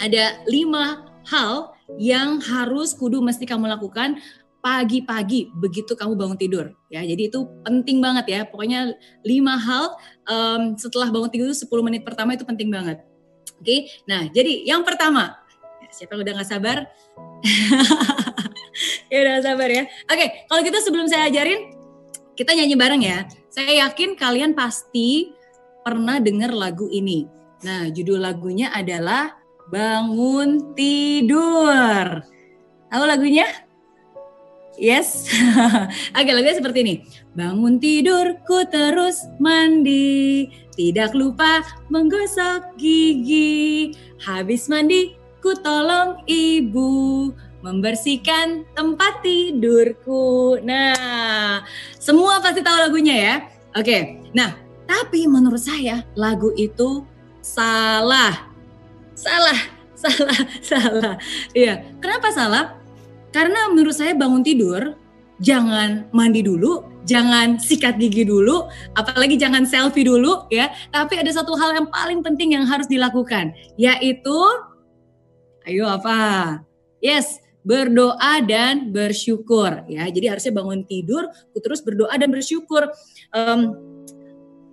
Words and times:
ada 0.00 0.40
lima 0.46 1.06
hal 1.26 1.74
yang 1.96 2.42
harus 2.42 2.92
kudu 2.94 3.22
mesti 3.22 3.46
kamu 3.46 3.70
lakukan 3.70 4.18
pagi-pagi 4.60 5.54
begitu 5.54 5.94
kamu 5.94 6.18
bangun 6.18 6.38
tidur 6.38 6.66
ya. 6.90 7.04
Jadi 7.06 7.30
itu 7.30 7.46
penting 7.62 8.02
banget 8.02 8.26
ya. 8.26 8.40
Pokoknya 8.46 8.98
lima 9.22 9.54
hal 9.54 9.94
um, 10.26 10.74
setelah 10.74 11.06
bangun 11.14 11.30
tidur 11.30 11.54
10 11.54 11.70
menit 11.86 12.02
pertama 12.02 12.34
itu 12.34 12.42
penting 12.42 12.68
banget. 12.68 12.98
Oke? 13.56 13.62
Okay? 13.62 13.80
nah 14.04 14.26
jadi 14.28 14.66
yang 14.66 14.82
pertama 14.82 15.38
siapa 15.88 16.18
yang 16.18 16.22
udah 16.26 16.34
nggak 16.36 16.50
sabar? 16.50 16.78
Ya 19.06 19.22
udah 19.22 19.40
sabar 19.40 19.68
ya. 19.70 19.86
Oke 20.10 20.18
okay, 20.18 20.28
kalau 20.50 20.60
gitu 20.66 20.78
sebelum 20.82 21.06
saya 21.06 21.30
ajarin 21.30 21.72
kita 22.36 22.52
nyanyi 22.52 22.76
bareng 22.76 23.02
ya. 23.06 23.24
Saya 23.48 23.88
yakin 23.88 24.18
kalian 24.18 24.52
pasti 24.52 25.32
pernah 25.80 26.20
dengar 26.20 26.52
lagu 26.52 26.90
ini. 26.90 27.24
Nah 27.64 27.88
judul 27.88 28.20
lagunya 28.20 28.68
adalah 28.74 29.32
bangun 29.72 30.74
tidur 30.78 32.22
tahu 32.90 33.04
lagunya 33.04 33.46
Yes. 34.76 35.32
Oke, 36.20 36.30
lagunya 36.36 36.52
seperti 36.52 36.84
ini. 36.84 36.94
Bangun 37.32 37.80
tidurku 37.80 38.68
terus 38.68 39.24
mandi, 39.40 40.52
tidak 40.76 41.16
lupa 41.16 41.64
menggosok 41.88 42.76
gigi. 42.76 43.96
Habis 44.20 44.68
mandi, 44.68 45.16
ku 45.40 45.56
tolong 45.56 46.20
ibu 46.28 47.32
membersihkan 47.64 48.68
tempat 48.76 49.24
tidurku. 49.24 50.60
Nah, 50.60 51.64
semua 51.96 52.38
pasti 52.44 52.60
tahu 52.60 52.76
lagunya 52.76 53.16
ya. 53.16 53.34
Oke. 53.80 54.20
Nah, 54.36 54.54
tapi 54.84 55.24
menurut 55.24 55.60
saya 55.60 56.04
lagu 56.14 56.52
itu 56.54 57.02
salah. 57.40 58.55
Salah, 59.16 59.58
salah, 59.96 60.40
salah. 60.60 61.14
Iya. 61.56 61.80
Kenapa 62.04 62.28
salah? 62.28 62.76
Karena 63.32 63.72
menurut 63.72 63.96
saya 63.96 64.12
bangun 64.12 64.44
tidur 64.44 64.92
jangan 65.40 66.08
mandi 66.12 66.40
dulu, 66.40 66.84
jangan 67.04 67.60
sikat 67.60 68.00
gigi 68.00 68.24
dulu, 68.24 68.68
apalagi 68.96 69.36
jangan 69.36 69.64
selfie 69.64 70.04
dulu 70.04 70.48
ya. 70.52 70.72
Tapi 70.92 71.20
ada 71.20 71.32
satu 71.32 71.56
hal 71.56 71.76
yang 71.76 71.88
paling 71.88 72.20
penting 72.20 72.56
yang 72.56 72.64
harus 72.68 72.88
dilakukan, 72.88 73.52
yaitu 73.76 74.36
ayo 75.68 75.84
apa? 75.88 76.60
Yes, 77.00 77.40
berdoa 77.64 78.40
dan 78.44 78.92
bersyukur 78.92 79.84
ya. 79.90 80.08
Jadi 80.08 80.26
harusnya 80.28 80.52
bangun 80.56 80.84
tidur, 80.88 81.28
terus 81.56 81.84
berdoa 81.84 82.14
dan 82.16 82.32
bersyukur 82.32 82.88
um, 83.32 83.76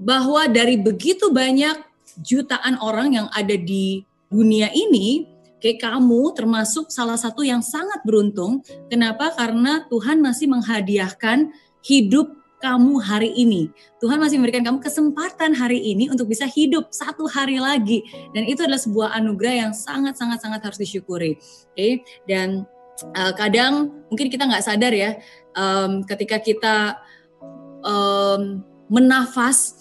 bahwa 0.00 0.48
dari 0.48 0.80
begitu 0.80 1.28
banyak 1.32 1.76
jutaan 2.20 2.76
orang 2.82 3.14
yang 3.14 3.26
ada 3.32 3.54
di 3.54 4.04
dunia 4.30 4.70
ini 4.72 5.26
Oke, 5.60 5.76
kamu 5.76 6.32
termasuk 6.32 6.88
salah 6.88 7.20
satu 7.20 7.44
yang 7.44 7.60
sangat 7.60 8.00
beruntung. 8.08 8.64
Kenapa? 8.88 9.28
Karena 9.36 9.84
Tuhan 9.92 10.24
masih 10.24 10.48
menghadiahkan 10.48 11.52
hidup 11.84 12.32
kamu 12.64 12.96
hari 12.96 13.28
ini. 13.36 13.68
Tuhan 14.00 14.16
masih 14.16 14.40
memberikan 14.40 14.64
kamu 14.64 14.80
kesempatan 14.80 15.52
hari 15.52 15.76
ini 15.92 16.08
untuk 16.08 16.32
bisa 16.32 16.48
hidup 16.48 16.88
satu 16.88 17.28
hari 17.28 17.60
lagi. 17.60 18.00
Dan 18.32 18.48
itu 18.48 18.64
adalah 18.64 18.80
sebuah 18.80 19.12
anugerah 19.20 19.68
yang 19.68 19.72
sangat-sangat-sangat 19.76 20.64
harus 20.64 20.80
disyukuri. 20.80 21.36
Oke, 21.76 22.08
dan 22.24 22.64
uh, 23.12 23.36
kadang 23.36 23.92
mungkin 24.08 24.32
kita 24.32 24.48
nggak 24.48 24.64
sadar 24.64 24.96
ya, 24.96 25.20
um, 25.60 26.08
ketika 26.08 26.40
kita 26.40 26.76
um, 27.84 28.64
menafas, 28.88 29.76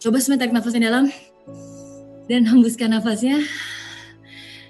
coba 0.00 0.24
sebentar 0.24 0.48
nafasnya 0.48 0.88
dalam 0.88 1.12
dan 2.26 2.46
hembuskan 2.46 2.94
nafasnya. 2.94 3.42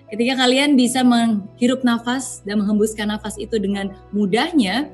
Ketika 0.07 0.39
kalian 0.39 0.79
bisa 0.79 1.03
menghirup 1.03 1.83
nafas 1.83 2.41
dan 2.47 2.63
menghembuskan 2.63 3.11
nafas 3.11 3.35
itu 3.43 3.59
dengan 3.59 3.91
mudahnya, 4.15 4.87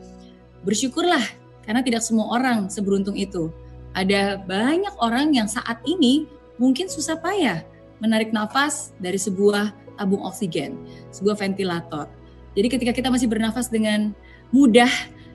bersyukurlah 0.64 1.22
karena 1.68 1.84
tidak 1.84 2.00
semua 2.00 2.32
orang 2.32 2.72
seberuntung 2.72 3.14
itu. 3.18 3.52
Ada 3.92 4.40
banyak 4.40 4.96
orang 5.04 5.36
yang 5.36 5.44
saat 5.44 5.84
ini 5.84 6.24
mungkin 6.56 6.88
susah 6.88 7.20
payah 7.20 7.60
menarik 8.00 8.32
nafas 8.32 8.96
dari 8.96 9.20
sebuah 9.20 9.70
tabung 10.00 10.24
oksigen, 10.24 10.80
sebuah 11.12 11.36
ventilator. 11.36 12.08
Jadi 12.56 12.68
ketika 12.72 12.92
kita 12.96 13.08
masih 13.12 13.28
bernafas 13.28 13.68
dengan 13.68 14.16
mudah, 14.48 14.90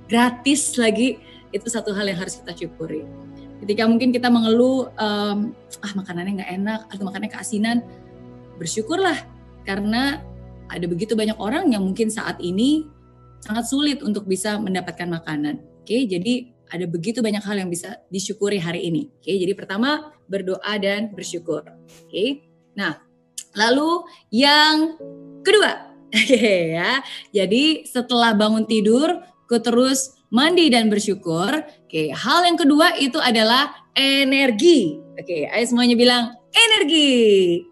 gratis 0.10 0.74
lagi, 0.76 1.22
itu 1.54 1.68
satu 1.70 1.94
hal 1.94 2.10
yang 2.10 2.18
harus 2.18 2.38
kita 2.42 2.66
syukuri. 2.66 3.06
Ketika 3.58 3.90
mungkin 3.90 4.14
kita 4.14 4.30
mengeluh, 4.30 4.94
um, 4.94 5.52
ah 5.82 5.92
makanannya 5.98 6.42
nggak 6.42 6.52
enak 6.62 6.82
atau 6.94 7.04
makanannya 7.10 7.34
keasinan, 7.34 7.78
bersyukurlah 8.62 9.18
karena 9.66 10.22
ada 10.68 10.86
begitu 10.86 11.16
banyak 11.16 11.38
orang 11.40 11.72
yang 11.72 11.82
mungkin 11.82 12.12
saat 12.12 12.38
ini 12.44 12.86
sangat 13.42 13.66
sulit 13.70 14.00
untuk 14.04 14.28
bisa 14.28 14.60
mendapatkan 14.60 15.08
makanan. 15.08 15.64
Oke, 15.82 16.04
jadi 16.06 16.52
ada 16.68 16.84
begitu 16.84 17.24
banyak 17.24 17.40
hal 17.40 17.64
yang 17.64 17.70
bisa 17.72 18.04
disyukuri 18.12 18.60
hari 18.60 18.84
ini. 18.92 19.08
Oke, 19.22 19.32
jadi 19.32 19.54
pertama 19.56 20.12
berdoa 20.28 20.74
dan 20.82 21.16
bersyukur. 21.16 21.64
Oke. 22.04 22.44
Nah, 22.76 23.00
lalu 23.56 24.04
yang 24.30 25.00
kedua, 25.42 25.96
ya. 26.78 27.00
Jadi 27.32 27.88
setelah 27.88 28.36
bangun 28.36 28.68
tidur, 28.68 29.24
ku 29.48 29.64
terus 29.64 30.17
mandi 30.34 30.68
dan 30.72 30.92
bersyukur. 30.92 31.64
Oke, 31.88 32.12
hal 32.12 32.40
yang 32.44 32.60
kedua 32.60 32.96
itu 33.00 33.20
adalah 33.20 33.88
energi. 33.96 35.00
Oke, 35.18 35.48
ayo 35.48 35.64
semuanya 35.66 35.96
bilang 35.98 36.36
energi. 36.54 37.64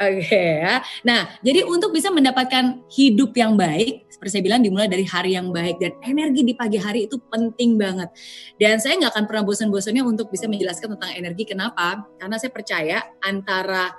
Oke 0.00 0.32
ya. 0.32 0.80
Nah, 1.04 1.28
jadi 1.44 1.60
untuk 1.68 1.92
bisa 1.92 2.08
mendapatkan 2.08 2.88
hidup 2.88 3.36
yang 3.36 3.52
baik, 3.52 4.08
seperti 4.08 4.32
saya 4.32 4.44
bilang 4.48 4.64
dimulai 4.64 4.88
dari 4.88 5.04
hari 5.04 5.36
yang 5.36 5.52
baik 5.52 5.76
dan 5.76 5.92
energi 6.00 6.40
di 6.40 6.56
pagi 6.56 6.80
hari 6.80 7.04
itu 7.04 7.20
penting 7.28 7.76
banget. 7.76 8.08
Dan 8.56 8.80
saya 8.80 8.96
nggak 8.96 9.12
akan 9.12 9.24
pernah 9.28 9.44
bosan-bosannya 9.44 10.00
untuk 10.00 10.32
bisa 10.32 10.48
menjelaskan 10.48 10.96
tentang 10.96 11.12
energi. 11.12 11.44
Kenapa? 11.44 12.00
Karena 12.16 12.40
saya 12.40 12.48
percaya 12.48 13.04
antara 13.20 13.92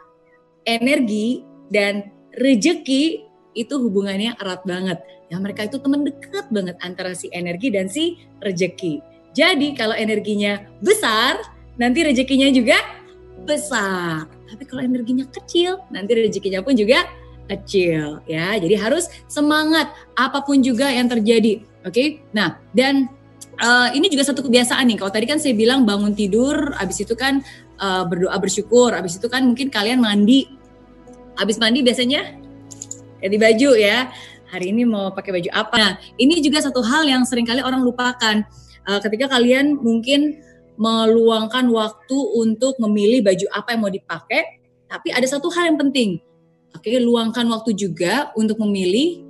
energi 0.66 1.46
dan 1.70 2.10
rejeki 2.34 3.31
itu 3.54 3.74
hubungannya 3.78 4.36
erat 4.40 4.64
banget. 4.64 5.00
Ya 5.32 5.40
mereka 5.40 5.68
itu 5.68 5.80
teman 5.80 6.04
dekat 6.04 6.52
banget 6.52 6.76
antara 6.84 7.16
si 7.16 7.32
energi 7.32 7.72
dan 7.72 7.88
si 7.88 8.20
rejeki. 8.44 9.00
Jadi 9.32 9.80
kalau 9.80 9.96
energinya 9.96 10.60
besar, 10.84 11.40
nanti 11.80 12.04
rezekinya 12.04 12.52
juga 12.52 12.78
besar. 13.48 14.28
Tapi 14.28 14.64
kalau 14.68 14.84
energinya 14.84 15.24
kecil, 15.32 15.80
nanti 15.88 16.12
rezekinya 16.20 16.60
pun 16.60 16.76
juga 16.76 17.08
kecil 17.48 18.20
ya. 18.28 18.60
Jadi 18.60 18.76
harus 18.76 19.08
semangat 19.32 19.92
apa 20.20 20.44
pun 20.44 20.60
juga 20.60 20.92
yang 20.92 21.08
terjadi. 21.08 21.64
Oke. 21.88 21.92
Okay? 21.92 22.08
Nah, 22.36 22.60
dan 22.76 23.08
uh, 23.60 23.90
ini 23.96 24.12
juga 24.12 24.28
satu 24.28 24.44
kebiasaan 24.44 24.84
nih. 24.92 24.98
Kalau 25.00 25.12
tadi 25.12 25.26
kan 25.28 25.40
saya 25.40 25.56
bilang 25.56 25.88
bangun 25.88 26.12
tidur, 26.12 26.76
habis 26.76 27.00
itu 27.04 27.16
kan 27.16 27.40
uh, 27.80 28.04
berdoa 28.04 28.36
bersyukur, 28.40 28.92
habis 28.92 29.16
itu 29.16 29.28
kan 29.32 29.48
mungkin 29.48 29.72
kalian 29.72 30.04
mandi. 30.04 30.48
Habis 31.40 31.58
mandi 31.58 31.80
biasanya 31.82 32.41
ganti 33.22 33.38
baju 33.38 33.72
ya. 33.78 34.10
Hari 34.52 34.76
ini 34.76 34.84
mau 34.84 35.16
pakai 35.16 35.32
baju 35.40 35.50
apa? 35.56 35.76
Nah, 35.80 35.94
ini 36.20 36.44
juga 36.44 36.60
satu 36.60 36.84
hal 36.84 37.08
yang 37.08 37.24
sering 37.24 37.48
kali 37.48 37.64
orang 37.64 37.86
lupakan. 37.88 38.44
Uh, 38.84 39.00
ketika 39.00 39.32
kalian 39.32 39.80
mungkin 39.80 40.42
meluangkan 40.76 41.70
waktu 41.72 42.18
untuk 42.36 42.76
memilih 42.82 43.24
baju 43.24 43.46
apa 43.54 43.78
yang 43.78 43.82
mau 43.86 43.94
dipakai, 43.94 44.60
tapi 44.92 45.14
ada 45.14 45.24
satu 45.24 45.48
hal 45.54 45.72
yang 45.72 45.80
penting. 45.80 46.20
Oke, 46.76 46.92
luangkan 47.00 47.48
waktu 47.48 47.78
juga 47.78 48.34
untuk 48.36 48.60
memilih 48.60 49.24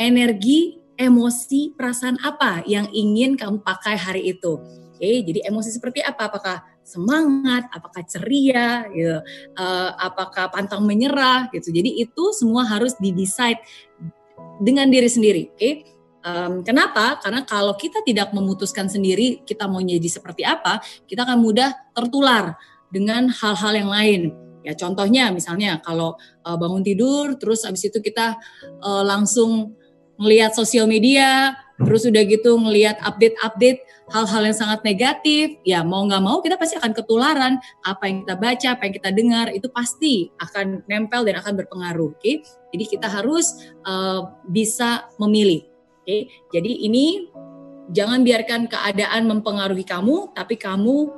energi, 0.00 0.80
emosi, 0.96 1.76
perasaan 1.76 2.16
apa 2.24 2.64
yang 2.64 2.88
ingin 2.90 3.36
kamu 3.36 3.60
pakai 3.62 3.94
hari 3.94 4.34
itu. 4.34 4.58
Oke, 4.96 5.22
jadi 5.22 5.46
emosi 5.46 5.70
seperti 5.76 6.00
apa? 6.00 6.32
Apakah 6.32 6.64
semangat, 6.86 7.66
apakah 7.74 8.06
ceria, 8.06 8.86
gitu, 8.94 9.18
uh, 9.58 9.90
apakah 9.98 10.46
pantang 10.54 10.86
menyerah, 10.86 11.50
gitu. 11.50 11.74
Jadi 11.74 11.98
itu 11.98 12.30
semua 12.30 12.62
harus 12.62 12.94
didesain 13.02 13.58
dengan 14.62 14.86
diri 14.86 15.10
sendiri. 15.10 15.50
Oke, 15.50 15.96
Um, 16.26 16.66
kenapa? 16.66 17.22
Karena 17.22 17.46
kalau 17.46 17.78
kita 17.78 18.02
tidak 18.02 18.34
memutuskan 18.34 18.90
sendiri 18.90 19.46
kita 19.46 19.70
mau 19.70 19.78
jadi 19.78 20.10
seperti 20.10 20.42
apa, 20.42 20.82
kita 21.06 21.22
akan 21.22 21.38
mudah 21.38 21.70
tertular 21.94 22.58
dengan 22.90 23.30
hal-hal 23.30 23.72
yang 23.78 23.90
lain. 23.94 24.22
Ya 24.66 24.74
contohnya 24.74 25.30
misalnya 25.30 25.78
kalau 25.78 26.18
uh, 26.42 26.58
bangun 26.58 26.82
tidur, 26.82 27.38
terus 27.38 27.62
habis 27.62 27.86
itu 27.86 28.02
kita 28.02 28.34
uh, 28.82 29.06
langsung 29.06 29.78
melihat 30.16 30.52
sosial 30.56 30.88
media, 30.88 31.56
terus 31.76 32.08
udah 32.08 32.22
gitu 32.24 32.56
ngelihat 32.56 32.96
update-update 33.04 33.84
hal-hal 34.08 34.42
yang 34.48 34.56
sangat 34.56 34.80
negatif, 34.86 35.60
ya 35.66 35.82
mau 35.82 36.06
nggak 36.06 36.22
mau 36.22 36.38
kita 36.40 36.56
pasti 36.56 36.78
akan 36.78 36.92
ketularan 36.94 37.58
apa 37.84 38.04
yang 38.06 38.22
kita 38.24 38.34
baca, 38.38 38.68
apa 38.78 38.82
yang 38.86 38.94
kita 38.96 39.10
dengar 39.12 39.46
itu 39.52 39.68
pasti 39.68 40.30
akan 40.38 40.86
nempel 40.86 41.26
dan 41.26 41.42
akan 41.42 41.52
berpengaruh. 41.58 42.16
Oke, 42.16 42.22
okay? 42.22 42.34
jadi 42.72 42.84
kita 42.96 43.08
harus 43.10 43.56
uh, 43.84 44.30
bisa 44.46 45.10
memilih 45.18 45.66
Oke, 46.06 46.30
jadi 46.54 46.86
ini 46.86 47.34
jangan 47.90 48.22
biarkan 48.22 48.70
keadaan 48.70 49.26
mempengaruhi 49.26 49.82
kamu, 49.82 50.30
tapi 50.38 50.54
kamu 50.54 51.10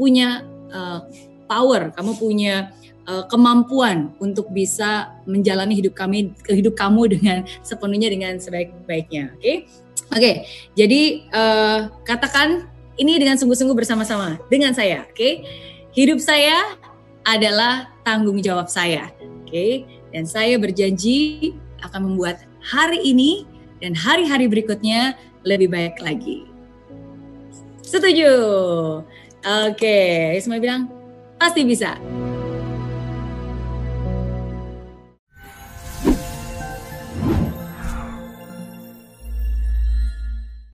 punya 0.00 0.48
uh, 0.72 1.04
power, 1.44 1.92
kamu 1.92 2.16
punya 2.16 2.72
uh, 3.10 3.24
kemampuan 3.26 4.14
untuk 4.22 4.46
bisa 4.54 5.10
menjalani 5.26 5.74
hidup 5.74 5.98
kami 5.98 6.30
hidup 6.46 6.78
kamu 6.78 7.18
dengan 7.18 7.42
sepenuhnya 7.66 8.08
dengan 8.14 8.38
sebaik-baiknya. 8.38 9.34
Oke, 9.34 9.42
okay? 9.42 9.56
oke. 10.14 10.18
Okay, 10.22 10.34
jadi 10.78 11.02
uh, 11.34 11.78
katakan 12.06 12.70
ini 13.02 13.18
dengan 13.18 13.34
sungguh-sungguh 13.34 13.74
bersama-sama 13.74 14.38
dengan 14.46 14.70
saya. 14.70 15.02
Oke, 15.10 15.18
okay? 15.18 15.32
hidup 15.90 16.22
saya 16.22 16.78
adalah 17.26 17.90
tanggung 18.06 18.38
jawab 18.38 18.70
saya. 18.70 19.10
Oke, 19.18 19.50
okay? 19.50 19.72
dan 20.14 20.22
saya 20.22 20.54
berjanji 20.62 21.52
akan 21.82 22.14
membuat 22.14 22.46
hari 22.62 23.02
ini 23.02 23.48
dan 23.82 23.96
hari-hari 23.96 24.46
berikutnya 24.46 25.16
lebih 25.42 25.72
baik 25.72 25.98
lagi. 26.04 26.46
Setuju? 27.80 28.32
Oke, 29.40 29.98
semua 30.44 30.60
bilang 30.60 30.86
pasti 31.40 31.64
bisa. 31.64 31.96